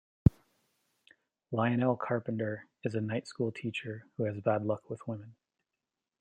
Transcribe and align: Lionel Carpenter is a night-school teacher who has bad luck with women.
Lionel 1.51 1.95
Carpenter 1.95 2.65
is 2.83 2.95
a 2.95 3.01
night-school 3.01 3.51
teacher 3.51 4.07
who 4.17 4.23
has 4.23 4.39
bad 4.39 4.65
luck 4.65 4.89
with 4.89 5.07
women. 5.07 5.35